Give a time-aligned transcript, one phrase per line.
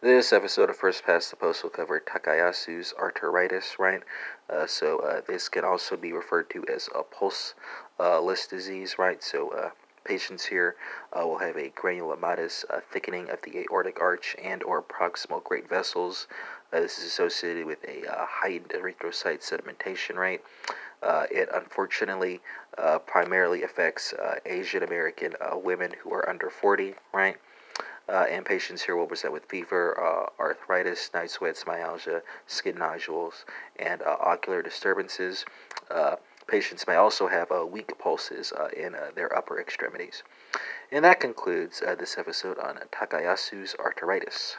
[0.00, 4.00] This episode of First Past the Post will cover Takayasu's arteritis, right?
[4.48, 7.56] Uh, so uh, this can also be referred to as a pulse
[7.98, 9.20] uh, list disease, right?
[9.20, 9.70] So uh,
[10.04, 10.76] patients here
[11.12, 15.68] uh, will have a granulomatous uh, thickening of the aortic arch and or proximal great
[15.68, 16.28] vessels.
[16.70, 20.42] this is associated with a heightened erythrocyte sedimentation rate.
[21.02, 22.40] it unfortunately
[23.08, 24.14] primarily affects
[24.46, 27.36] Asian American women who are under 40, right?
[28.08, 33.44] Uh, and patients here will present with fever, uh, arthritis, night sweats, myalgia, skin nodules,
[33.76, 35.44] and uh, ocular disturbances.
[35.90, 36.16] Uh,
[36.46, 40.22] patients may also have uh, weak pulses uh, in their upper extremities.
[40.90, 44.56] And that concludes this episode on Takayasu's arteritis.